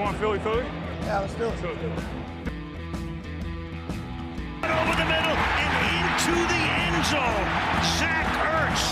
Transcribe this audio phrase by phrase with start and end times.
[0.00, 0.64] want Philly Philly?
[1.02, 1.56] Yeah, let's do it.
[4.70, 7.48] over the middle and into the end zone.
[7.98, 8.84] Zach Ertz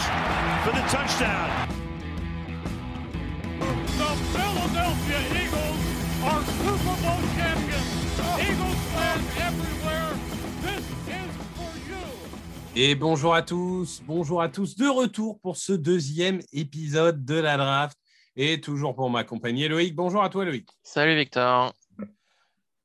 [0.64, 1.48] for the touchdown.
[4.00, 5.82] The Philadelphia Eagles
[6.28, 7.90] are Super Bowl champions.
[8.48, 10.12] Eagles fans everywhere,
[10.62, 12.04] this is for you.
[12.76, 17.56] Et bonjour à tous, bonjour à tous, de retour pour ce deuxième épisode de la
[17.56, 17.96] draft.
[18.40, 19.96] Et toujours pour m'accompagner, Loïc.
[19.96, 20.70] Bonjour à toi, Loïc.
[20.84, 21.74] Salut Victor.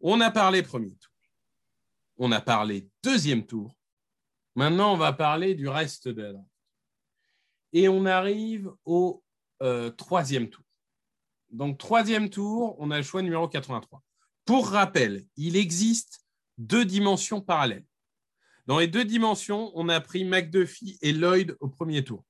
[0.02, 1.14] On a parlé premier tour.
[2.18, 3.78] On a parlé deuxième tour.
[4.56, 6.40] Maintenant, on va parler du reste de la.
[7.72, 9.24] Et on arrive au
[9.62, 10.66] euh, troisième tour.
[11.52, 14.02] Donc, troisième tour, on a le choix numéro 83.
[14.46, 16.26] Pour rappel, il existe
[16.58, 17.86] deux dimensions parallèles.
[18.66, 22.24] Dans les deux dimensions, on a pris McDuffie et Lloyd au premier tour.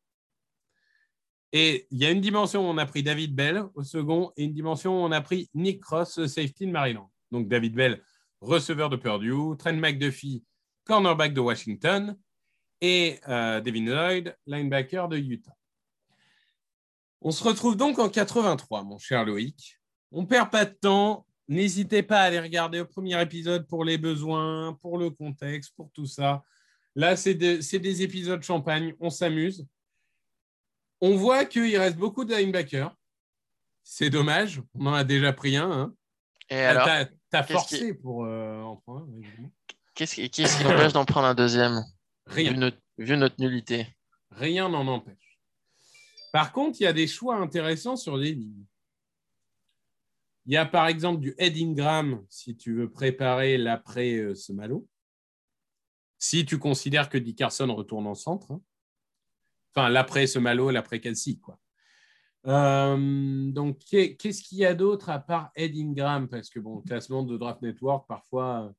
[1.56, 4.44] Et il y a une dimension où on a pris David Bell au second et
[4.44, 7.12] une dimension où on a pris Nick Cross, safety de Maryland.
[7.32, 8.02] Donc David Bell,
[8.42, 10.44] receveur de Purdue, Trent McDuffie,
[10.84, 12.18] cornerback de Washington
[12.82, 15.56] et euh, Devin Lloyd, linebacker de Utah.
[17.22, 19.80] On se retrouve donc en 83, mon cher Loïc.
[20.12, 21.26] On perd pas de temps.
[21.48, 25.92] N'hésitez pas à aller regarder le premier épisode pour les besoins, pour le contexte, pour
[25.92, 26.44] tout ça.
[26.96, 28.96] Là, c'est des épisodes champagne.
[29.00, 29.68] On s'amuse.
[31.06, 32.96] On voit qu'il reste beaucoup de linebackers.
[33.84, 34.62] C'est dommage.
[34.74, 35.70] On en a déjà pris un.
[35.70, 35.96] hein.
[36.50, 36.88] Et alors,
[37.30, 39.50] T'as forcé pour euh, en prendre un,
[39.96, 41.84] qu'est-ce qui, qu'est-ce qui empêche d'en prendre un deuxième?
[42.28, 42.52] Rien.
[42.54, 43.88] vu notre, vu notre nullité
[44.32, 45.40] Rien n'en empêche.
[46.32, 48.64] Par contre, il y a des choix intéressants sur les lignes.
[50.46, 54.88] Il y a par exemple du Ed Ingram si tu veux préparer l'après euh, Semalo.
[56.18, 58.52] Si tu considères que Dick Carson retourne en centre.
[58.52, 58.62] hein.
[59.76, 61.58] Enfin, l'après Semalo, l'après Kelsey, quoi.
[62.46, 66.28] Euh, donc, qu'est- qu'est-ce qu'il y a d'autre à part Ed Ingram?
[66.28, 68.74] Parce que, bon, classement de Draft Network, parfois,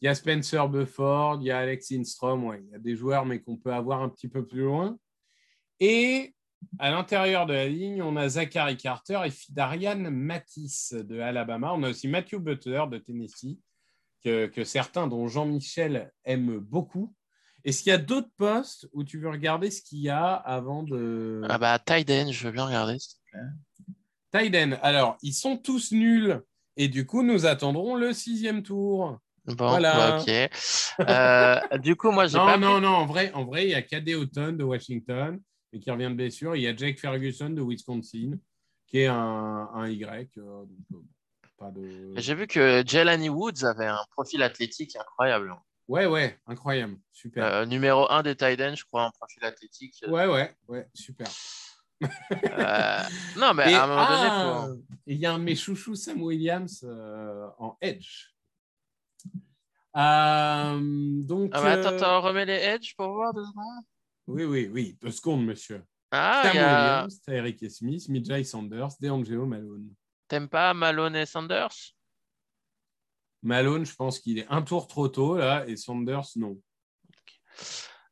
[0.00, 3.26] il y a Spencer Bufford, il y a Alex Instrom, il y a des joueurs,
[3.26, 4.96] mais qu'on peut avoir un petit peu plus loin.
[5.80, 6.34] Et
[6.78, 11.72] à l'intérieur de la ligne, on a Zachary Carter et Fidarian Matisse de Alabama.
[11.74, 13.58] On a aussi Matthew Butler de Tennessee,
[14.22, 17.14] que, que certains, dont Jean-Michel, aiment beaucoup.
[17.64, 20.82] Est-ce qu'il y a d'autres postes où tu veux regarder ce qu'il y a avant
[20.82, 21.42] de.
[21.48, 22.98] Ah bah, Tiden, je veux bien regarder.
[22.98, 24.42] s'il te plaît.
[24.44, 24.78] Tiden.
[24.82, 26.40] Alors, ils sont tous nuls.
[26.76, 29.18] Et du coup, nous attendrons le sixième tour.
[29.46, 29.92] Bon, Voilà.
[29.96, 30.50] bah, ok.
[31.08, 33.70] Euh, du coup, moi, j'ai Non, pas non, pris- non, en vrai, en vrai, il
[33.70, 35.40] y a Cadet Houghton de Washington,
[35.72, 36.54] et qui revient de blessure.
[36.56, 38.32] Il y a Jake Ferguson de Wisconsin,
[38.86, 40.30] qui est un, un Y.
[40.38, 40.96] euh, donc, euh,
[41.58, 42.12] pas de...
[42.16, 45.54] J'ai vu que Jelani Woods avait un profil athlétique incroyable.
[45.90, 46.96] Ouais, ouais, incroyable.
[47.12, 47.44] Super.
[47.44, 50.04] Euh, numéro 1 des Tiden, je crois, un profil athlétique.
[50.06, 51.26] Ouais, ouais, ouais, super.
[52.00, 53.02] Euh,
[53.36, 55.56] non, mais et à un moment donné, ah, faut- il y a un de mes
[55.56, 58.28] chouchous, Sam Williams, euh, en Edge.
[59.92, 63.84] Donc, Ah, mais attends, attends, remets les edge pour voir deux secondes?
[64.28, 65.84] oui, oui, oui, deux secondes, monsieur.
[66.12, 66.76] Ah, Sam a...
[66.76, 69.92] Williams, Tyreek Smith, Mijay Sanders, DeAngelo Malone.
[70.28, 71.96] t'aimes pas Malone et Sanders?
[73.42, 76.58] Malone, je pense qu'il est un tour trop tôt là, et Sanders, non.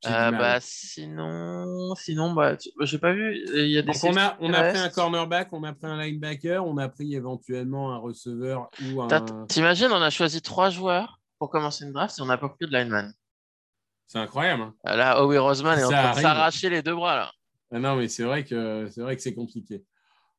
[0.07, 3.37] Euh, bah, sinon, sinon, bah, tu- bah, j'ai pas vu.
[3.55, 5.87] Il y a des Donc, on a, on a pris un cornerback, on a pris
[5.87, 9.09] un linebacker, on a pris éventuellement un receveur ou un.
[9.49, 12.67] T'imagines, on a choisi trois joueurs pour commencer une draft et on n'a pas pris
[12.67, 13.13] de lineman.
[14.07, 14.63] C'est incroyable.
[14.63, 14.75] hein.
[14.85, 17.33] Là, Howie Roseman est en train de s'arracher les deux bras là.
[17.73, 19.85] Ah non, mais c'est vrai que c'est vrai que c'est compliqué.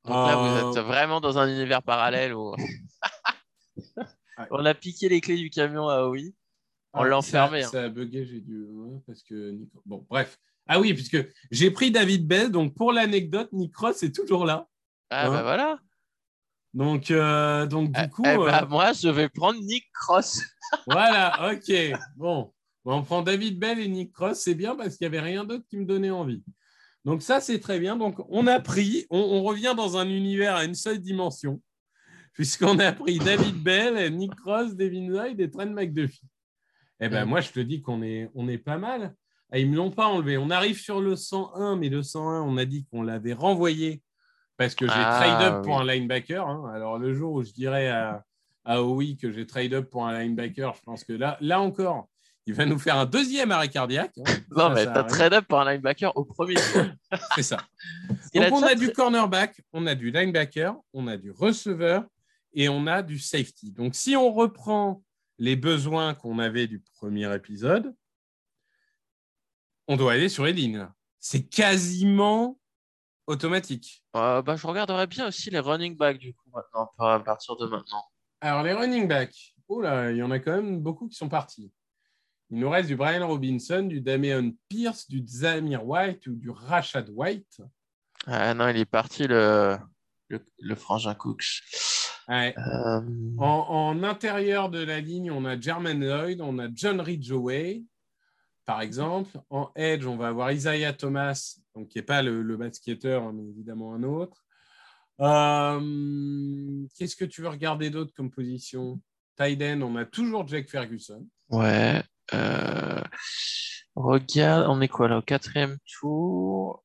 [0.06, 2.56] Donc là, Euh, vous êtes vraiment dans un univers parallèle où
[4.60, 6.36] on a piqué les clés du camion à Howie.
[6.94, 7.72] On l'a Ah, enfermé, Ça, hein.
[7.72, 8.66] ça a bugué, j'ai dû.
[9.06, 9.56] parce que.
[9.86, 10.40] Bon, bref.
[10.68, 11.18] Ah oui, puisque
[11.52, 14.68] j'ai pris David Bell, donc pour l'anecdote, Nick Ross est toujours là.
[15.09, 15.80] Ah Hein bah voilà.
[16.74, 18.22] Donc, euh, donc du Eh- coup.
[18.26, 20.42] eh bah, euh, moi, je vais prendre Nick Cross.
[20.88, 21.74] Voilà, ok.
[22.16, 22.54] Bon.
[22.86, 25.44] Bon, on prend David Bell et Nick Cross, c'est bien parce qu'il n'y avait rien
[25.44, 26.44] d'autre qui me donnait envie.
[27.06, 27.96] Donc ça, c'est très bien.
[27.98, 31.59] Donc on a pris, on, on revient dans un univers à une seule dimension,
[32.44, 36.22] puisqu'on a pris David Bell, Nick Cross, Devin Lloyd et Trent McDuffie.
[37.02, 37.26] Eh Mm.
[37.26, 39.14] moi, je te dis qu'on est, on est pas mal.
[39.52, 40.38] Ah, ils ne me l'ont pas enlevé.
[40.38, 44.02] On arrive sur le 101, mais le 101, on a dit qu'on l'avait renvoyé
[44.56, 46.47] parce que j'ai Ah, trade up pour un linebacker.
[46.47, 46.72] hein.
[46.74, 48.24] Alors le jour où je dirais à,
[48.64, 52.08] à oui que j'ai trade up pour un linebacker, je pense que là, là encore,
[52.46, 54.18] il va nous faire un deuxième arrêt cardiaque.
[54.20, 54.24] hein.
[54.52, 55.12] Non, Ça, mais t'as arrive.
[55.12, 56.56] trade up pour un linebacker au premier.
[57.35, 57.58] C'est ça.
[58.34, 62.06] A Donc on a du cornerback, on a du linebacker, on a du receveur
[62.53, 63.72] et on a du safety.
[63.72, 65.03] Donc si on reprend
[65.37, 67.96] les besoins qu'on avait du premier épisode,
[69.87, 70.87] on doit aller sur les lignes.
[71.19, 72.59] C'est quasiment
[73.28, 74.03] automatique.
[74.16, 77.67] Euh, bah, je regarderai bien aussi les running backs du coup maintenant, à partir de
[77.67, 78.03] maintenant.
[78.41, 81.29] Alors, les running backs, oh là, il y en a quand même beaucoup qui sont
[81.29, 81.72] partis.
[82.49, 87.09] Il nous reste du Brian Robinson, du Damian Pierce, du Zamir White ou du Rashad
[87.09, 87.61] White.
[88.25, 89.78] Ah non, il est parti le,
[90.29, 91.61] le, le frangin Cooks.
[92.29, 92.53] Ouais.
[92.58, 93.02] Euh,
[93.40, 97.84] En, en intérieur de la ligne, on a Jermaine Lloyd, on a John Ridgeway,
[98.66, 99.31] par exemple.
[99.49, 103.34] En edge, on va avoir Isaiah Thomas, donc qui n'est pas le, le basketteur, hein,
[103.34, 104.43] mais évidemment un autre.
[105.22, 109.02] Euh, Qu'est-ce que tu veux regarder d'autre comme position?
[109.37, 111.28] Tyden, on a toujours Jake Ferguson.
[111.49, 112.02] Ouais.
[112.34, 113.02] euh,
[113.96, 116.84] regarde, on est quoi là au quatrième tour?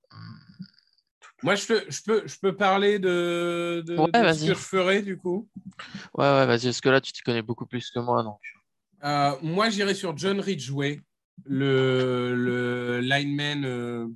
[1.45, 4.59] Moi, je, te- je peux, je peux parler de, de, Ouais, de ce que je
[4.59, 5.47] ferais du coup?
[6.15, 8.39] Ouais, ouais, vas-y, parce que là, tu t'y connais beaucoup plus que moi, donc.
[9.05, 11.03] Euh, moi, j'irais sur John Ridgeway,
[11.45, 14.07] le, le lineman, euh,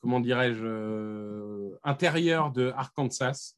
[0.00, 3.56] comment dirais-je, euh, intérieur de Arkansas.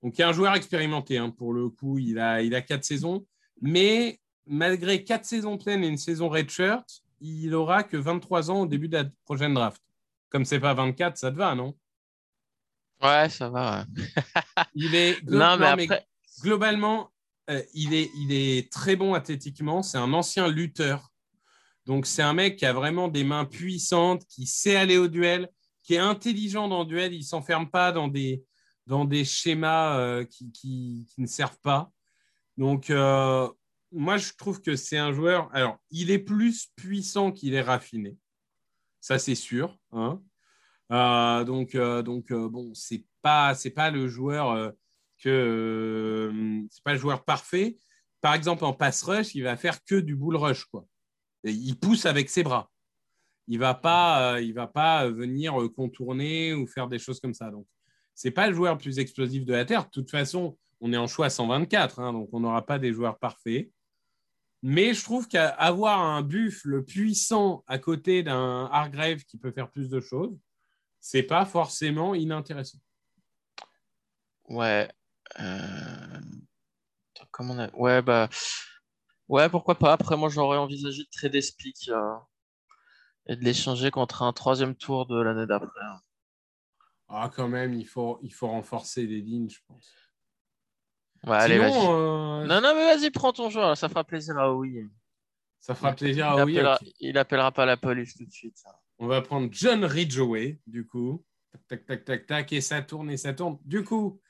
[0.00, 2.62] Donc, il y a un joueur expérimenté, hein, pour le coup, il a, il a
[2.62, 3.26] quatre saisons.
[3.60, 8.66] Mais malgré quatre saisons pleines et une saison redshirt, il aura que 23 ans au
[8.66, 9.82] début de la prochaine draft.
[10.28, 11.74] Comme c'est pas 24, ça te va, non?
[13.02, 13.86] Ouais, ça va.
[13.96, 14.04] ouais.
[14.74, 16.06] Il est Non, mais mais après,
[16.42, 17.12] globalement,
[17.50, 19.82] euh, il, est, il est très bon athlétiquement.
[19.82, 21.10] C'est un ancien lutteur.
[21.84, 25.48] Donc, c'est un mec qui a vraiment des mains puissantes, qui sait aller au duel,
[25.82, 27.12] qui est intelligent dans le duel.
[27.14, 28.44] Il ne s'enferme pas dans des,
[28.86, 31.92] dans des schémas euh, qui, qui- qui ne servent pas.
[32.56, 33.48] Donc, euh,
[33.92, 35.48] moi, je trouve que c'est un joueur.
[35.54, 38.16] Alors, il est plus puissant qu'il est raffiné.
[39.00, 39.78] Ça, c'est sûr.
[39.92, 40.20] hein.
[40.92, 44.72] Euh, donc, euh, donc euh, bon, c'est pas, c'est pas le joueur
[45.18, 46.30] que
[46.70, 47.76] c'est pas le joueur parfait.
[48.20, 50.86] Par exemple, en pass rush, il va faire que du bull rush, quoi.
[51.44, 52.70] Il pousse avec ses bras.
[53.48, 57.50] Il va pas, il va pas venir contourner ou faire des choses comme ça.
[57.50, 57.66] Donc,
[58.14, 59.84] c'est pas le joueur le plus explosif de la terre.
[59.84, 63.18] De toute façon, on est en choix 124, hein, donc on n'aura pas des joueurs
[63.18, 63.70] parfaits.
[64.62, 69.88] Mais je trouve qu'avoir un buffle puissant à côté d'un Hargrave qui peut faire plus
[69.88, 70.36] de choses,
[71.06, 72.78] c'est pas forcément inintéressant.
[74.48, 74.90] ouais.
[75.38, 76.20] euh,
[77.30, 77.70] Comment on a...
[77.76, 78.28] Ouais, bah.
[79.28, 79.92] Ouais, pourquoi pas.
[79.92, 82.16] Après, moi, j'aurais envisagé de trader Speak euh,
[83.26, 85.68] et de l'échanger contre un troisième tour de l'année d'après.
[87.08, 89.94] Ah, quand même, il faut, il faut renforcer les lignes, je pense.
[91.22, 91.72] Ouais, allez, vas-y.
[91.72, 94.88] Euh, Non, non, mais vas-y, prends ton joueur, ça fera plaisir à oui.
[95.60, 96.52] ça fera plaisir il, à oui.
[96.58, 96.92] appellera, ok.
[96.98, 98.60] il appellera pas la police tout de suite.
[98.98, 101.24] On va prendre John Ridgeway, du coup.
[101.52, 103.58] Tac, tac, tac, tac, tac, et ça tourne et ça tourne.
[103.64, 104.20] Du coup,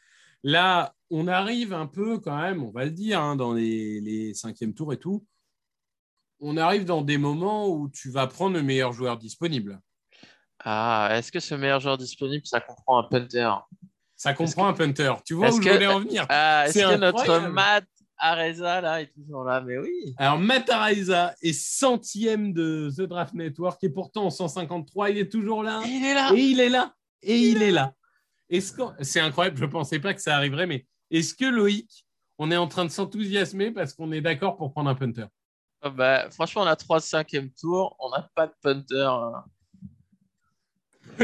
[0.43, 4.35] là, on arrive un peu quand même, on va le dire, hein, dans les, les
[4.35, 5.25] cinquièmes tours et tout.
[6.41, 9.81] On arrive dans des moments où tu vas prendre le meilleur joueur disponible.
[10.65, 13.51] Ah, est-ce que ce meilleur joueur disponible, ça comprend un punter?
[14.17, 15.13] Ça comprend un punter.
[15.25, 17.55] Tu vois où que- je voulais en venir Ah, est-ce que notre incroyable.
[18.19, 20.15] Matt Areza, là, est toujours là Mais oui.
[20.17, 25.63] Alors, Mataraisa est centième de The Draft Network et pourtant en 153, il est toujours
[25.63, 25.83] là.
[25.85, 26.95] Il est là Et il est là.
[27.23, 27.93] Et il est là.
[28.49, 28.83] Est-ce que...
[29.03, 32.07] C'est incroyable, je ne pensais pas que ça arriverait, mais est-ce que Loïc,
[32.39, 35.27] on est en train de s'enthousiasmer parce qu'on est d'accord pour prendre un punter?
[35.83, 39.03] Ah bah, franchement, on a 3 5e tour, on n'a pas de punter.
[39.09, 39.45] hein.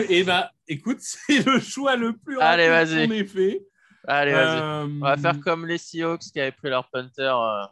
[0.08, 3.66] Eh bien, écoute, c'est le choix le plus Allez, rapide qu'on ait fait.
[4.06, 4.58] Allez, vas-y.
[4.60, 7.22] Euh, On va faire comme les Seahawks qui avaient pris leur punter.
[7.22, 7.62] euh,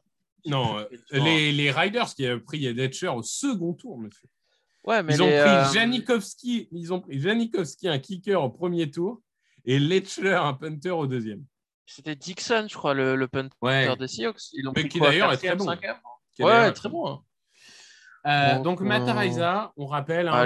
[0.46, 4.28] Non, euh, les, les Riders qui avaient pris Detcher au second tour, monsieur.
[4.84, 8.48] Ouais, mais Ils ont les, pris euh, Janikowski, ils ont pris Janikowski, un kicker au
[8.48, 9.20] premier tour,
[9.64, 11.44] et Letchler, un punter au deuxième.
[11.84, 13.94] C'était Dixon, je crois, le, le punter Ouais.
[13.96, 14.52] des Seahawks.
[14.52, 15.66] Ils l'ont Mais pris qui d'ailleurs est très 4e, bon.
[15.66, 15.78] 5e?
[16.34, 17.08] Qui est Ouais, d'ailleurs- très bon.
[17.08, 17.22] hein.
[18.26, 20.44] Euh, Donc, donc, euh, Mataraisa, on rappelle, hein,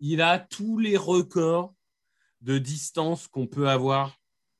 [0.00, 1.72] il a tous les records
[2.42, 4.10] de distance qu'on peut avoir euh,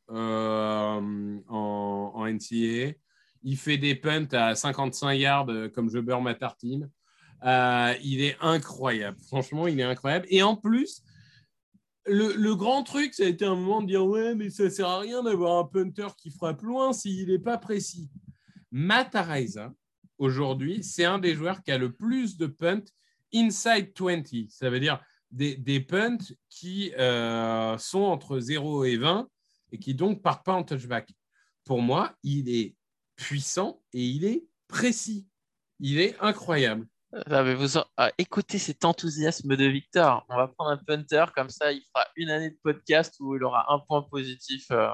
[0.08, 2.94] en, en NCAA.
[3.42, 6.90] Il fait des punts à 55 yards euh, comme je beurre ma tartine.
[7.44, 9.18] Euh, il est incroyable.
[9.26, 10.26] Franchement, il est incroyable.
[10.28, 11.02] Et en plus,
[12.06, 14.98] le, grand truc, ça a été un moment de dire Ouais, mais ça sert à
[14.98, 18.10] rien d'avoir un punter qui frappe loin s'il n'est pas précis.
[18.72, 19.72] Mataraisa,
[20.18, 22.84] aujourd'hui, c'est un des joueurs qui a le plus de punts
[23.32, 24.22] inside 20.
[24.48, 25.00] Ça veut dire
[25.30, 29.28] des, punts qui euh, sont entre 0 et 20
[29.72, 31.10] et qui donc partent pas en touchback.
[31.64, 32.76] Pour moi, il est
[33.16, 35.26] puissant et il est précis.
[35.80, 36.86] Il est incroyable.
[37.30, 40.26] Ah, mais vous en- ah, écoutez cet enthousiasme de Victor.
[40.28, 43.42] On va prendre un punter, comme ça, il fera une année de podcast où il
[43.44, 44.66] aura un point positif.
[44.70, 44.90] euh.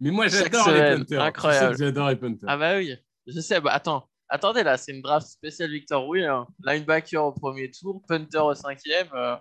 [0.00, 1.22] Mais moi, j'adore les punters.
[1.22, 1.66] incroyable.
[1.72, 2.48] Tu sais que J'adore les punters.
[2.48, 2.94] Ah bah oui,
[3.26, 3.60] je sais.
[3.60, 6.06] Bah attends, attendez là, c'est une draft spéciale Victor.
[6.08, 6.46] Oui, hein.
[6.64, 9.08] linebacker au premier tour, punter au cinquième.
[9.14, 9.36] euh,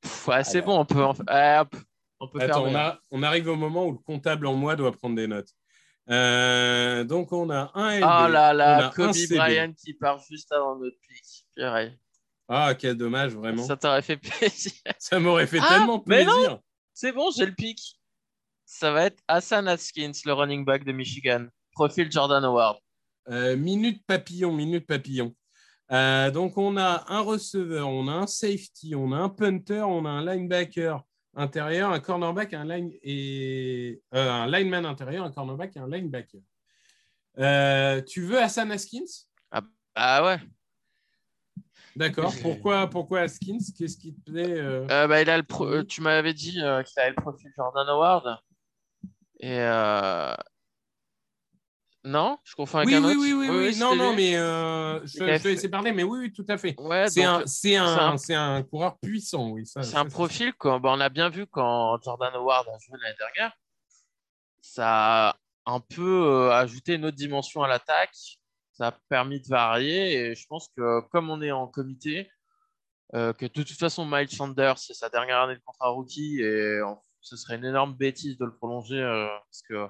[0.00, 1.10] Pff, ouais, c'est bon, on peut, en...
[1.10, 1.76] hop,
[2.20, 2.72] on peut Attends, faire.
[2.72, 5.50] on, a- on arrive au moment où le comptable en moi doit prendre des notes.
[6.10, 8.02] Euh, donc, on a un LB.
[8.04, 9.14] Oh là là, Kobe.
[9.30, 10.96] Bryant qui part juste avant notre.
[11.56, 11.98] Purée.
[12.48, 13.62] Ah, quel dommage, vraiment.
[13.62, 14.72] Ça, Ça t'aurait fait plaisir.
[15.20, 16.58] m'aurait fait Ah, tellement mais non plaisir.
[16.92, 17.80] C'est bon, j'ai le pick.
[18.66, 21.46] Ça va être Hassan Haskins, le running back de Michigan.
[21.72, 22.76] Profil Jordan Howard.
[23.30, 25.34] Euh, minute papillon, minute papillon.
[25.90, 30.04] Euh, donc, on a un receveur, on a un safety, on a un punter, on
[30.04, 31.02] a un linebacker
[31.36, 36.40] intérieur, un cornerback, un, line et, euh, un lineman intérieur, un cornerback et un linebacker.
[37.38, 39.26] Euh, tu veux Hassan Haskins?
[39.94, 40.38] Ah ouais.
[41.96, 42.32] D'accord.
[42.42, 43.58] Pourquoi, pourquoi Haskins?
[43.76, 44.86] Qu'est-ce qui te plaît euh?
[44.90, 47.88] Euh, bah, il a le pro- tu m'avais dit euh, qu'il avait le profil Jordan
[47.88, 48.40] Howard.
[49.38, 50.34] Et euh,
[52.04, 53.20] non, je confonds avec Oui, un oui, autre.
[53.20, 53.76] oui, oui, oui.
[53.78, 54.16] Non, c'était non, lui.
[54.16, 56.74] mais euh, je, je te laisser parler, mais oui, oui, tout à fait.
[56.78, 59.64] Ouais, C'est un, c'est un, un- c'est un coureur puissant, oui.
[59.66, 63.16] C'est un profil qu'on bah, on a bien vu quand Jordan Howard a joué l'année
[63.18, 63.52] dernière.
[64.60, 68.14] Ça a un peu euh, ajouté une autre dimension à l'attaque.
[68.72, 70.14] Ça a permis de varier.
[70.14, 72.30] Et je pense que comme on est en comité,
[73.14, 76.40] euh, que de toute façon, Miles Sanders, c'est sa dernière année de contrat rookie.
[76.40, 76.80] Et
[77.20, 79.00] ce serait une énorme bêtise de le prolonger.
[79.46, 79.86] parce que,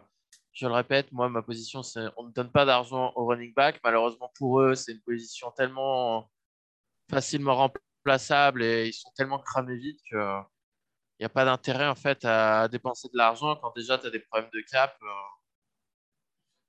[0.55, 3.81] je le répète, moi, ma position, c'est on ne donne pas d'argent au running back.
[3.83, 6.31] Malheureusement pour eux, c'est une position tellement
[7.11, 10.41] facilement remplaçable et ils sont tellement cramés vite que
[11.19, 14.11] il n'y a pas d'intérêt en fait à dépenser de l'argent quand déjà tu as
[14.11, 14.97] des problèmes de cap.
[15.03, 15.07] euh.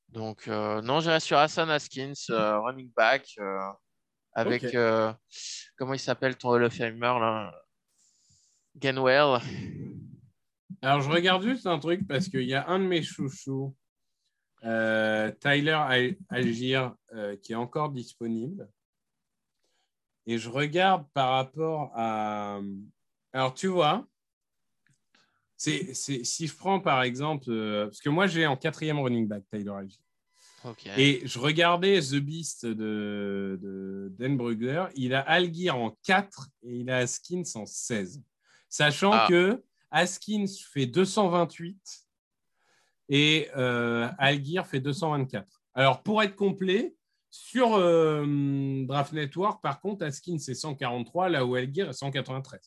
[0.10, 3.60] Donc euh, non, j'irai sur Hassan Haskins, euh, running back, euh,
[4.34, 4.75] avec
[5.77, 7.54] comment il s'appelle ton Hall of Famer là?
[8.75, 9.39] Gainwell.
[10.86, 13.75] Alors, je regarde juste un truc parce qu'il y a un de mes chouchous,
[14.63, 18.70] euh, Tyler Al- Algier, euh, qui est encore disponible.
[20.27, 22.60] Et je regarde par rapport à.
[23.34, 24.08] Alors, tu vois,
[25.58, 27.46] c'est, c'est- si je prends par exemple.
[27.50, 30.00] euh, parce que moi, j'ai en quatrième running back Tyler Algier.
[30.98, 34.86] Et je regardais The Beast de, de Dan Brugler.
[34.96, 38.22] Il a Algir en 4 et il a Haskins en 16.
[38.70, 39.25] Sachant Ah.
[39.30, 41.77] que Haskins fait 228
[43.10, 45.46] et euh, Algir fait 224.
[45.74, 46.96] Alors, pour être complet,
[47.30, 48.25] sur euh,
[48.86, 52.60] Draft Network, par contre, Haskins c'est 143, là où Algir est 193.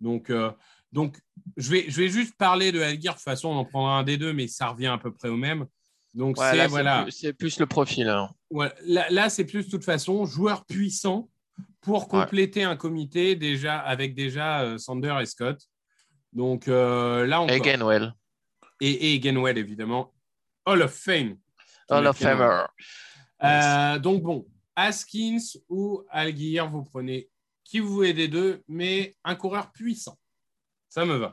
[0.00, 0.50] Donc, euh,
[0.90, 1.18] donc
[1.58, 3.12] je, vais, je vais juste parler de Algir.
[3.12, 5.28] De toute façon, on en prendra un des deux, mais ça revient à peu près
[5.28, 5.66] au même.
[6.14, 7.06] Donc, Ouais, c'est voilà.
[7.38, 8.08] plus- le profil.
[8.08, 8.30] hein.
[8.50, 11.28] Ouais, là, là, c'est plus de toute façon joueur puissant
[11.82, 15.60] pour compléter un comité déjà avec déjà euh, Sander et Scott.
[16.32, 17.54] Donc euh, là encore.
[17.56, 18.14] Et Gainwell,
[18.80, 20.14] Et, et Gainwell, évidemment.
[20.66, 21.36] Hall of Fame.
[21.88, 22.64] Hall of Famer.
[23.42, 24.46] Euh, donc bon,
[24.76, 27.28] Haskins ou Algier, vous prenez
[27.64, 30.18] qui vous voulez des deux, mais un coureur puissant.
[30.88, 31.32] Ça me va.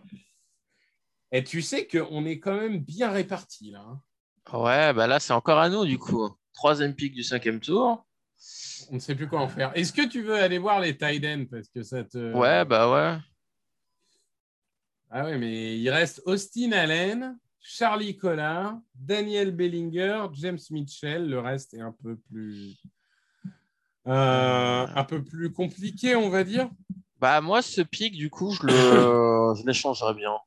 [1.31, 3.81] Et tu sais qu'on est quand même bien répartis là.
[3.87, 4.01] hein.
[4.53, 6.29] Ouais, bah là c'est encore à nous du coup.
[6.53, 8.07] Troisième pick du cinquième tour.
[8.89, 9.71] On ne sait plus quoi en faire.
[9.75, 12.33] Est-ce que tu veux aller voir les tight ends parce que ça te.
[12.33, 13.17] Ouais, bah ouais.
[15.09, 21.29] Ah ouais, mais il reste Austin Allen, Charlie Collard, Daniel Bellinger, James Mitchell.
[21.29, 22.77] Le reste est un peu plus.
[24.07, 26.69] euh, un peu plus compliqué, on va dire.
[27.19, 28.73] Bah moi ce pick du coup je le
[29.59, 30.37] je l'échangerais bien.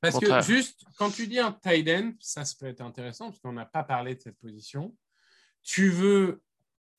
[0.00, 0.40] Parce Contraire.
[0.40, 3.52] que juste, quand tu dis un tight end, ça, ça peut être intéressant parce qu'on
[3.52, 4.94] n'a pas parlé de cette position.
[5.62, 6.40] Tu veux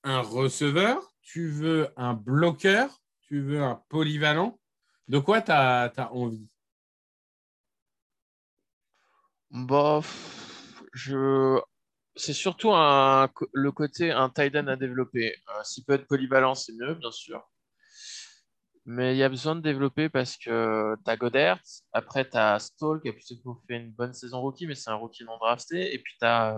[0.03, 4.59] un receveur, tu veux un bloqueur, tu veux un polyvalent.
[5.09, 6.47] De quoi tu as, envie?
[9.51, 11.59] Pff, je
[12.15, 15.35] c'est surtout un le côté un tight end à développer.
[15.49, 17.41] Euh, S'il peut être polyvalent, c'est mieux, bien sûr.
[18.85, 21.59] Mais il y a besoin de développer parce que tu as Goddard,
[21.93, 24.95] après tu as Stall qui a plutôt fait une bonne saison rookie, mais c'est un
[24.95, 25.93] rookie non drafté.
[25.93, 26.57] Et puis tu as,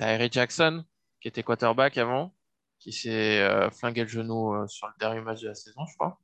[0.00, 0.84] Eric Jackson
[1.20, 2.34] qui était quarterback avant,
[2.78, 5.94] qui s'est euh, flingué le genou euh, sur le dernier match de la saison, je
[5.96, 6.20] crois.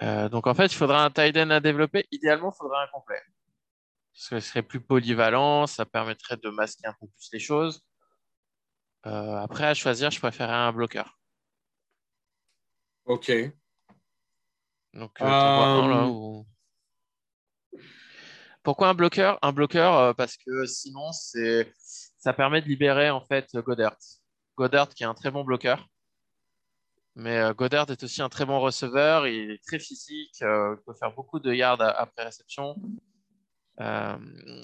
[0.00, 2.06] Euh, donc en fait, il faudra un tight end à développer.
[2.10, 3.20] Idéalement, il faudra un complet.
[4.14, 7.82] Parce que ce serait plus polyvalent, ça permettrait de masquer un peu plus les choses.
[9.06, 11.18] Euh, après, à choisir, je préférerais un bloqueur.
[13.04, 13.32] Ok.
[14.94, 16.46] Donc, euh, t'en vois un, là, où-
[18.62, 19.38] Pourquoi un bloqueur?
[19.42, 21.72] Un bloqueur, parce que sinon, c'est...
[22.18, 23.96] ça permet de libérer en fait Goddard.
[24.56, 25.88] Goddard qui est un très bon bloqueur.
[27.14, 29.26] Mais euh, Goddard est aussi un très bon receveur.
[29.26, 30.36] Il est très physique.
[30.42, 32.76] euh, il peut faire beaucoup de yards après réception.
[33.80, 34.16] Euh,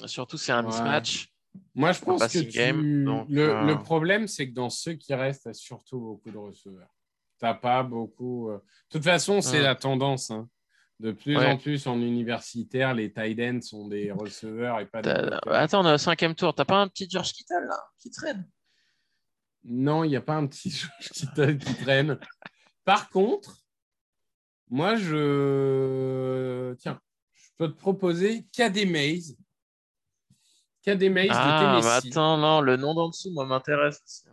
[0.07, 0.71] surtout, c'est un Ouais.
[0.71, 1.29] mismatch.
[1.75, 4.71] Moi, je pense que passing tu- game, donc, le, euh, le problème, c'est que dans
[4.71, 6.89] ceux qui restent, tu as surtout beaucoup de receveurs.
[7.41, 8.51] t'as pas beaucoup.
[8.51, 9.63] De toute façon, c'est Ouais.
[9.63, 10.31] la tendance.
[10.33, 10.49] hein.
[10.99, 11.47] De plus Ouais.
[11.47, 15.11] en plus en universitaire, les tight ends sont des receveurs et pas des.
[15.47, 16.53] Attends, on est au cinquième tour.
[16.53, 18.45] T'as pas un petit George Kittle là qui traîne?
[19.63, 22.19] Non, il n'y a pas un petit George Kittle qui traîne.
[22.89, 23.55] Par contre,
[24.71, 26.73] moi, je.
[26.79, 26.99] Tiens,
[27.35, 29.37] je peux te proposer KD Mays.
[30.83, 32.09] KD Mays Ah, de bah Tennessee.
[32.09, 34.27] attends, non, le nom d'en dessous, moi, m'intéresse.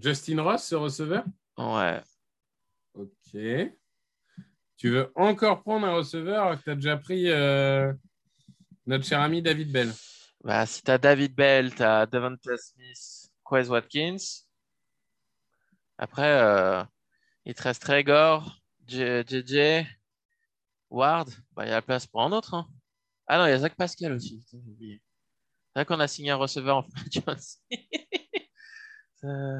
[0.00, 1.24] Justin Ross, ce receveur?
[1.58, 2.00] Ouais.
[2.94, 3.32] Ok.
[4.76, 7.92] Tu veux encore prendre un receveur que tu as déjà pris euh,
[8.86, 9.92] notre cher ami David Bell?
[10.44, 14.44] Bah, si t'as David Bell, t'as Devonta Smith, Quez Watkins.
[15.98, 16.84] Après, euh,
[17.44, 19.86] il te reste Trégor, JJ,
[20.90, 21.30] Ward.
[21.52, 22.54] Bah, il y a la place pour un autre.
[22.54, 22.68] hein.
[23.26, 24.38] Ah non, il y a Zach Pascal aussi.
[24.40, 25.02] Putain, j'ai oublié.
[25.72, 27.58] C'est vrai qu'on a signé un receveur en agency.
[29.24, 29.58] Euh,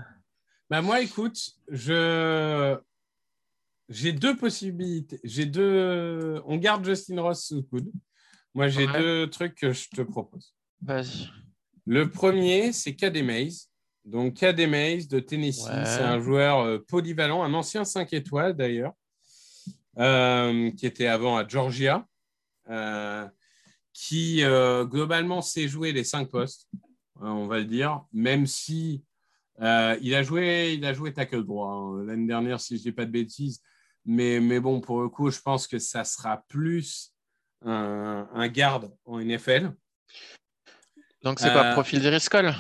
[0.68, 1.38] Bah moi, écoute,
[1.70, 2.78] je
[3.88, 5.18] j'ai deux possibilités.
[5.24, 6.42] J'ai deux.
[6.44, 7.90] On garde Justin Ross sous le coude.
[8.52, 8.98] Moi, j'ai Ouais.
[8.98, 10.54] deux trucs que je te propose.
[10.82, 11.30] Vas-y.
[11.86, 13.68] Le premier, c'est KD Mays.
[14.04, 15.84] Donc, KD Mays de Tennessee, Ouais.
[15.87, 18.92] c'est un joueur euh, polyvalent, un ancien 5 étoiles d'ailleurs,
[19.99, 22.06] euh, qui était avant à Georgia,
[22.68, 23.26] euh,
[23.92, 24.42] qui
[24.84, 26.68] globalement sait jouer les 5 postes,
[27.20, 29.04] hein, on va le dire, même si
[29.61, 32.84] euh, il, a joué, il a joué tackle droit hein, l'année dernière, si je ne
[32.84, 33.62] dis pas de bêtises.
[34.04, 37.14] Mais, mais bon, pour le coup, je pense que ça sera plus
[37.64, 39.73] un, un garde en NFL.
[41.23, 42.52] Donc, c'est quoi, Euh, profil Driscoll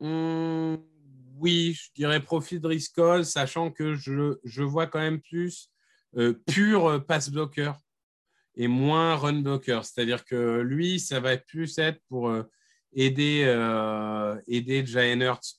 [0.00, 0.78] Hum,
[1.38, 5.70] oui, je dirais profil de Driscoll, sachant que je, vois quand même plus
[6.16, 7.72] euh, pur pass blocker
[8.54, 9.80] et moins run blocker.
[9.84, 12.42] C'est-à-dire que lui, ça va plus être pour euh,
[12.92, 14.84] aider, euh, aider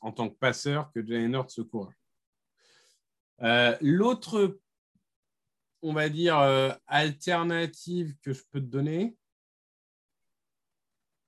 [0.01, 1.59] en tant que passeur que Jalen Hurts.
[3.41, 4.59] Euh, L'autre,
[5.81, 9.15] on va dire, euh, alternative que je peux te donner,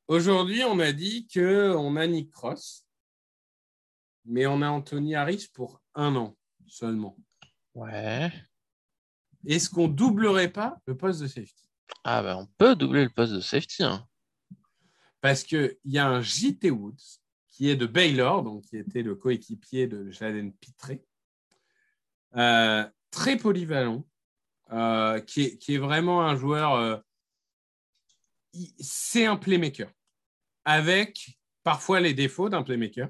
[0.07, 2.85] aujourd'hui, on a dit qu'on a Nick Cross,
[4.25, 7.17] mais on a Anthony Harris pour un an seulement.
[7.73, 8.31] Ouais.
[9.45, 11.69] Est-ce qu'on doublerait pas le poste de safety?
[12.03, 13.83] Ah, bah, on peut doubler le poste de safety.
[13.83, 14.07] hein.
[15.19, 19.15] Parce qu'il y a un JT Woods qui est de Baylor, donc qui était le
[19.15, 21.03] coéquipier de Jalen Pitré,
[22.35, 24.05] euh, très polyvalent,
[24.71, 26.73] euh, qui, est, qui est vraiment un joueur.
[26.75, 26.97] euh,
[28.79, 29.89] c'est un playmaker,
[30.65, 33.09] avec parfois les défauts d'un playmaker.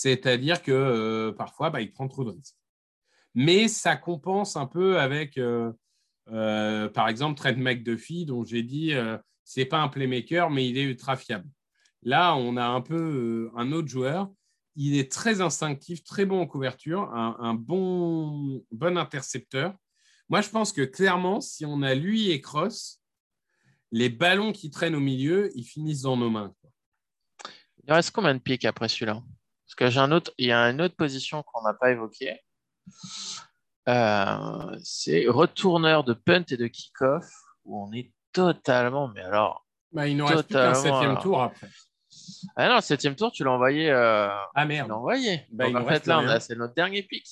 [0.00, 2.56] C'est-à-dire que euh, parfois, bah, il prend trop de risques.
[3.34, 5.74] Mais ça compense un peu avec, euh,
[6.30, 10.78] euh, par exemple, Trent McDuffie, dont j'ai dit, euh, c'est pas un playmaker, mais il
[10.78, 11.46] est ultra fiable.
[12.02, 14.32] Là, on a un peu euh, un autre joueur.
[14.74, 19.74] Il est très instinctif, très bon en couverture, un, bon, bon intercepteur.
[20.30, 23.02] Moi, je pense que clairement, si on a lui et Cross,
[23.92, 26.54] les ballons qui traînent au milieu, ils finissent dans nos mains.
[27.84, 29.22] Il reste combien de pics après celui-là?
[29.80, 32.38] Que j'ai un autre, il y a une autre position qu'on n'a pas évoquée.
[33.88, 37.24] Euh, c'est retourneur de punt et de kick-off
[37.64, 39.66] où on est totalement, mais alors.
[39.92, 41.22] Bah, il nous reste plus qu'un septième alors.
[41.22, 41.68] tour après.
[42.56, 43.90] Ah non, le septième tour, tu l'as envoyé.
[43.90, 45.46] euh, Ah tu merde, l'as envoyé.
[45.50, 47.26] Bah, Donc en fait, là, c'est notre dernier pic.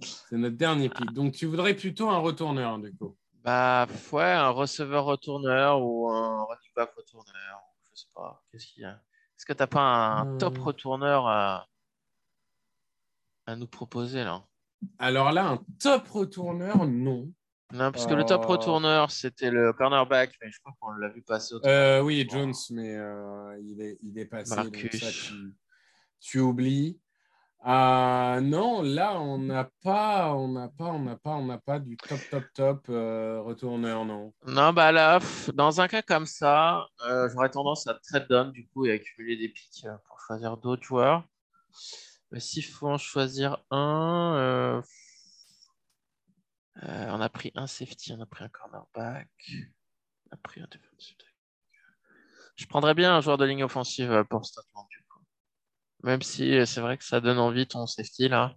[0.00, 1.12] c'est notre dernier pic.
[1.12, 3.16] Donc, tu voudrais plutôt un retourneur, du coup.
[3.44, 7.60] Bah, ouais, un receveur retourneur ou un running back retourneur.
[7.92, 8.42] Je sais pas.
[8.50, 8.98] Qu'est-ce qu'il y a?
[9.40, 10.36] Est-ce que t'as pas un Hmm.
[10.38, 11.66] top retourneur à...
[13.46, 14.44] à nous proposer là?
[14.98, 17.32] Alors là, un top retourneur, non.
[17.72, 18.48] Non, parce que le top Euh.
[18.48, 22.52] retourneur, c'était le cornerback, mais je crois qu'on l'a vu passer au Euh, oui, Jones,
[22.72, 24.54] mais euh, il, est, il est passé.
[24.56, 25.00] Donc Marcus.
[25.00, 25.54] ça, tu,
[26.20, 27.00] tu oublies.
[27.62, 31.78] Ah, non, là, on n'a pas, on n'a pas, on n'a pas, on n'a pas
[31.78, 34.32] du top, top, top euh, retourneur, non.
[34.46, 35.18] Non, bah là,
[35.52, 39.36] dans un cas comme ça, euh, j'aurais tendance à trade down du coup et accumuler
[39.36, 41.24] des pics euh, pour choisir d'autres joueurs.
[42.30, 44.82] Mais s'il faut en choisir un, euh,
[46.84, 49.28] euh, on a pris un safety, on a pris un cornerback,
[50.30, 51.16] on a pris un defensive.
[52.56, 55.09] Je prendrais bien un joueur de ligne offensive euh, pour Statland du coup.
[56.02, 58.54] Même si euh, c'est vrai que ça donne envie ton safety là.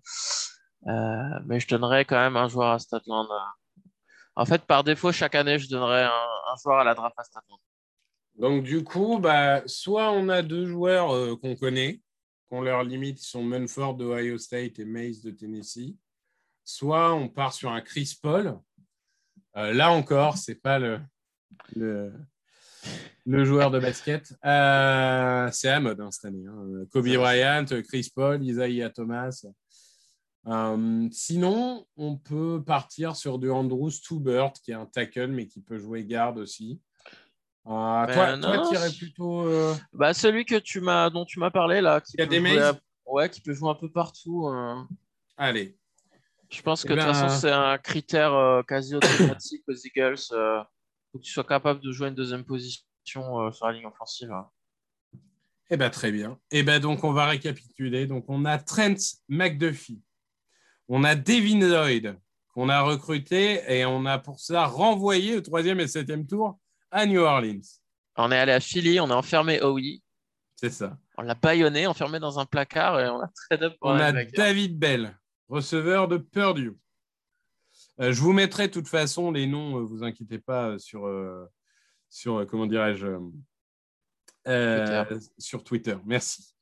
[0.88, 3.28] Euh, mais je donnerais quand même un joueur à Statland.
[3.30, 3.84] euh,
[4.36, 7.60] en fait, par défaut, chaque année, je donnerais un, joueur à la draft à Statland.
[8.36, 12.02] Donc, du coup, bah, soit on a deux joueurs qu'on connaît,
[12.50, 15.96] qu'on leur limite, ils sont Munford d'Ohio State et Mays de Tennessee.
[16.64, 18.60] Soit on part sur un Chris Paul.
[19.54, 21.00] Là encore, c'est pas le,
[23.26, 24.34] le joueur de basket.
[24.46, 26.46] Euh, c'est à la mode hein, cette année.
[26.48, 26.86] hein.
[26.92, 29.46] Kobe Bryant, Chris Paul, Isaiah Thomas.
[30.46, 35.62] Euh, sinon, on peut partir sur du Andrew Stubert, qui est un tackle, mais qui
[35.62, 36.82] peut jouer garde aussi.
[37.66, 39.46] Euh, Ben toi, tu irais plutôt.
[39.94, 42.60] Bah, celui que tu m'as, dont tu m'as parlé là, qui Il y a des
[42.60, 44.48] à- ouais, qui peut jouer un peu partout.
[44.50, 44.76] euh,
[45.38, 45.78] Allez.
[46.52, 50.18] Je pense Eh que de toute ben, façon, c'est un critère quasi automatique aux Eagles.
[51.12, 52.84] faut que tu sois capable de jouer une deuxième position
[53.18, 54.32] euh, sur la ligne offensive.
[55.70, 56.38] Eh bien, très bien.
[56.52, 58.06] Eh bien, donc, on va récapituler.
[58.06, 58.96] Donc, on a Trent
[59.30, 60.02] McDuffie.
[60.88, 62.20] On a Devin Lloyd,
[62.54, 66.60] qu'on a recruté et on a pour ça renvoyé au troisième et septième tour
[66.92, 67.62] à New Orleans.
[68.18, 70.04] On est allé à Philly, on a enfermé Howie,
[70.56, 70.98] C'est ça.
[71.18, 74.12] on l'a baïonné, enfermé dans un placard et on a trade up pour On a.
[74.26, 76.78] David Bell, receveur de Purdue.
[78.00, 81.08] Euh, je vous mettrai de toute façon les noms, euh, vous inquiétez pas, euh, sur,
[81.08, 81.46] euh,
[82.14, 83.20] sur euh, comment dirais-je, euh,
[84.48, 85.98] euh, sur Twitter.
[86.06, 86.54] Merci.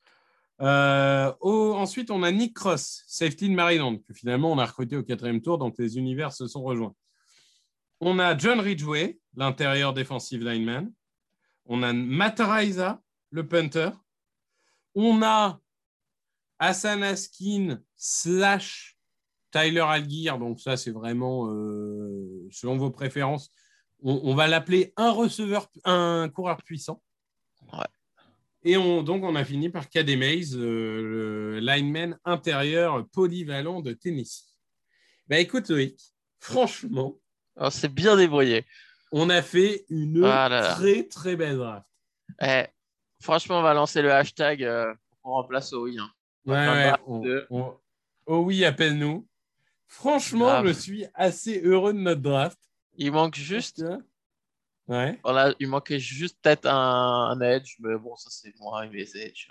[0.60, 4.96] Euh, au- ensuite, on a Nick Cross, safety de Maryland, que finalement on a recruté
[4.96, 6.94] au quatrième tour, donc les univers se sont rejoints.
[8.00, 10.90] On a John Ridgway, l'intérieur defensive lineman.
[11.66, 13.90] On a Mataraiza, le punter.
[14.94, 15.60] On a
[16.58, 18.96] Hassan Askin slash
[19.50, 23.50] Tyler Algier, donc ça c'est vraiment euh, selon vos préférences.
[24.02, 27.02] On, on va l'appeler un receveur, un coureur puissant.
[27.72, 27.78] Ouais.
[28.64, 33.92] Et on, donc on a fini par Cadet Mays, euh, le lineman intérieur polyvalent de
[33.92, 34.54] Tennessee.
[35.28, 35.98] Bah écoute Loïc,
[36.40, 37.16] franchement,
[37.56, 38.64] On s'est bien débrouillé.
[39.12, 41.86] on a fait une Ah très très belle draft.
[42.40, 42.64] Eh,
[43.20, 45.98] franchement, on va lancer le hashtag euh, pour qu'on remplace Howie.
[45.98, 46.10] hein.
[46.44, 47.76] Ouais, ouais, on- on-
[48.26, 49.26] Oh oui, appelle-nous.
[49.88, 52.58] Franchement, je suis assez heureux de notre draft.
[52.96, 53.84] Il manque juste,
[54.88, 55.18] Ouais.
[55.24, 59.16] voilà, il manquait juste peut-être un, un edge, mais bon, ça c'est moi et mes
[59.16, 59.48] edge.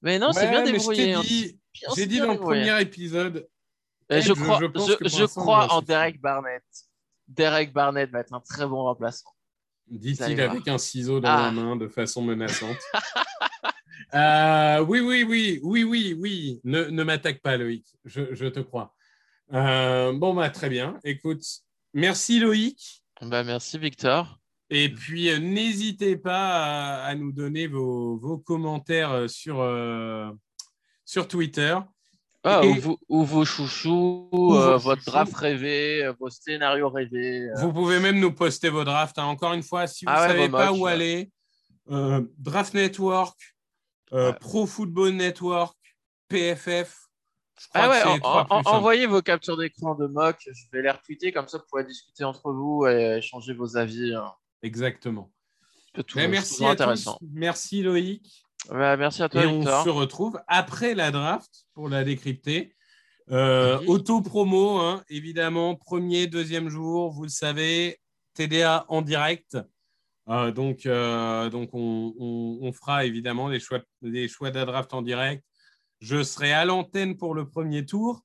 [0.00, 1.12] Mais non, c'est Ouais, bien débrouillé.
[1.14, 1.20] Hein.
[1.22, 2.62] dit, Bien- j'ai c'est dit dans le débrouillé.
[2.62, 3.48] premier épisode.
[4.10, 5.80] Et je crois, je je, je crois en.
[5.80, 6.64] Derek Barnett.
[7.28, 9.30] Derek Barnett va être un très bon remplaçant.
[9.86, 10.50] Dit-il voir.
[10.50, 11.42] avec un ciseau dans Ah.
[11.42, 12.76] la main de façon menaçante.
[14.14, 16.60] Euh, oui, oui, oui, oui, oui, oui.
[16.64, 17.86] Ne, ne m'attaque pas, Loïc.
[18.04, 18.94] Je, je te crois.
[19.54, 20.98] Euh, bon, bah, très bien.
[21.04, 21.42] Écoute,
[21.94, 23.02] merci, Loïc.
[23.20, 24.38] Bah, merci Victor.
[24.70, 30.30] Et puis, euh, n'hésitez pas à, à nous donner vos, vos commentaires euh, sur, euh,
[31.04, 31.76] sur Twitter.
[32.44, 35.10] Ah, Et- ou, vous- ou vos chouchous, Ou euh, vos votre chouchous.
[35.12, 37.48] draft rêvé, vos scénarios rêvés.
[37.50, 37.60] euh.
[37.60, 39.18] Vous pouvez même nous poster vos drafts.
[39.18, 39.24] hein.
[39.26, 40.92] Encore une fois, si vous ne Ah ouais, savez pas où ouais.
[40.92, 41.30] aller,
[42.38, 43.38] Draft Network,
[44.10, 44.32] Ouais.
[44.40, 45.76] Pro Football Network,
[46.28, 47.01] PFF.
[47.62, 50.64] Je crois Ah ouais, que en- en- plus envoyez vos captures d'écran de mock, je
[50.72, 54.14] vais les retweeter, comme ça vous pourrez discuter entre vous et échanger vos avis.
[54.14, 54.32] hein.
[54.62, 55.30] Exactement.
[55.94, 57.16] Tout- merci toujours à intéressant.
[57.20, 57.26] tous.
[57.32, 58.44] Merci Loïc.
[58.70, 62.74] Ouais, merci à toi Et on se retrouve après la draft pour la décrypter.
[63.30, 63.86] Euh, Oui.
[63.88, 67.98] Auto-promo, hein, évidemment, premier, deuxième jour, vous le savez,
[68.34, 69.56] TDA en direct.
[70.28, 74.64] Euh, donc, euh, donc on, on- on fera évidemment les choix, les choix de la
[74.64, 75.44] draft en direct.
[76.02, 78.22] Je serai à l'antenne pour le premier tour.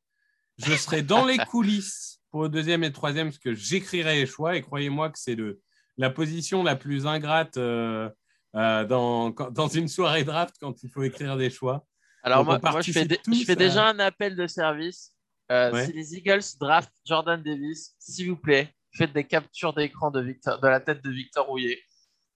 [0.58, 4.26] Je serai dans les coulisses pour le deuxième et le troisième parce que j'écrirai les
[4.26, 4.56] choix.
[4.58, 5.62] Et croyez-moi que c'est le-
[5.98, 8.10] la position la plus ingrate euh,
[8.56, 11.86] euh, dans, quand- dans une soirée draft quand il faut écrire des choix.
[12.24, 15.14] Alors Donc, moi, je fais, je déjà un appel de service.
[15.52, 15.86] Euh, Ouais.
[15.86, 20.60] Si les Eagles draft Jordan Davis, s'il vous plaît, faites des captures d'écran de, Victor,
[20.60, 21.80] de la tête de Victor Rouillet.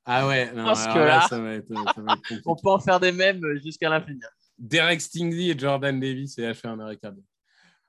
[0.06, 2.42] Ah ouais, non, Parce que là, là- ça va être, ça va être compliqué.
[2.46, 4.22] On peut en faire des mèmes jusqu'à l'infini.
[4.62, 7.12] Derek Stingley et Jordan Davis et H1 America.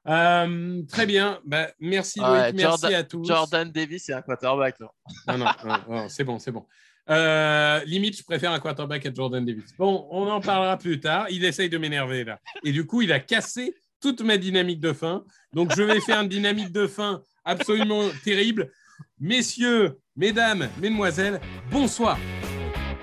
[0.09, 1.39] Euh, très bien.
[1.45, 3.25] Bah, merci Ouais, Loïc, merci Jordan- à tous.
[3.25, 4.81] Jordan Davis, c'est un quarterback.
[4.81, 4.89] là.
[5.29, 6.67] Non, non, non, non, c'est bon, c'est bon.
[7.11, 9.75] Euh, limite, je préfère un quarterback à Jordan Davis.
[9.79, 11.27] Bon, on en parlera plus tard.
[11.31, 12.41] Il essaye de m'énerver là.
[12.65, 15.25] Et du coup, il a cassé toute ma dynamique de fin.
[15.53, 18.73] Donc, je vais faire une dynamique de fin absolument terrible.
[19.21, 22.19] Messieurs, mesdames, mesdemoiselles, bonsoir.